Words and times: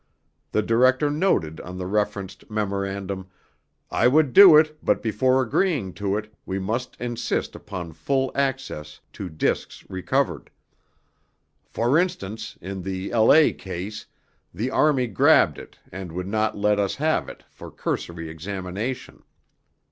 The 0.51 0.63
Director 0.63 1.11
noted 1.11 1.59
on 1.61 1.77
the 1.77 1.85
referenced 1.85 2.49
memorandum, 2.49 3.27
"I 3.91 4.07
would 4.07 4.33
do 4.33 4.57
it 4.57 4.83
but 4.83 5.03
before 5.03 5.43
agreeing 5.43 5.93
to 6.01 6.17
it 6.17 6.33
we 6.43 6.57
must 6.57 6.95
insist 6.99 7.53
upon 7.55 7.93
full 7.93 8.31
access 8.33 8.99
to 9.13 9.29
discs 9.29 9.87
recovered. 9.91 10.49
For 11.67 11.99
instance 11.99 12.57
in 12.61 12.81
the 12.81 13.11
La. 13.13 13.49
case 13.55 14.07
the 14.51 14.71
Army 14.71 15.05
grabbed 15.05 15.59
it 15.59 15.77
and 15.91 16.11
would 16.13 16.25
not 16.27 16.57
let 16.57 16.79
us 16.79 16.95
have 16.95 17.29
it 17.29 17.43
for 17.47 17.69
cursory 17.69 18.27
examination." 18.27 19.21